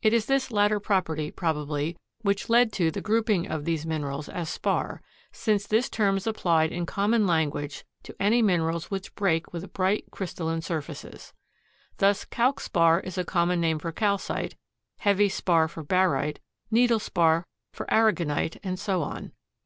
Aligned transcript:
It 0.00 0.14
is 0.14 0.24
this 0.24 0.50
latter 0.50 0.80
property, 0.80 1.30
probably, 1.30 1.94
which 2.22 2.48
led 2.48 2.72
to 2.72 2.90
the 2.90 3.02
grouping 3.02 3.46
of 3.46 3.66
these 3.66 3.84
minerals 3.84 4.26
as 4.26 4.48
spar, 4.48 5.02
since 5.32 5.66
this 5.66 5.90
term 5.90 6.16
is 6.16 6.26
applied 6.26 6.72
in 6.72 6.86
common 6.86 7.26
language 7.26 7.84
to 8.04 8.16
any 8.18 8.40
minerals 8.40 8.90
which 8.90 9.14
break 9.14 9.52
with 9.52 9.74
bright 9.74 10.06
crystalline 10.10 10.62
surfaces. 10.62 11.34
Thus 11.98 12.24
calc 12.24 12.58
spar 12.58 13.00
is 13.00 13.18
a 13.18 13.24
common 13.26 13.60
name 13.60 13.78
for 13.78 13.92
calcite, 13.92 14.56
heavy 15.00 15.28
spar 15.28 15.68
for 15.68 15.82
barite, 15.84 16.38
needle 16.70 16.98
spar 16.98 17.46
for 17.74 17.84
aragonite, 17.92 18.56
and 18.64 18.78
so 18.78 19.02
on. 19.02 19.32